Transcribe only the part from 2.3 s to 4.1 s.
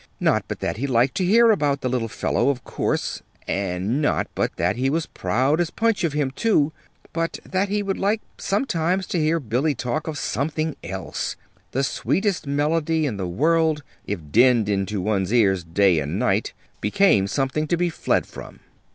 of course; and